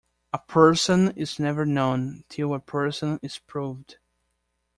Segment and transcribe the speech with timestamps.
[0.33, 3.99] A person is never known till a person is proved.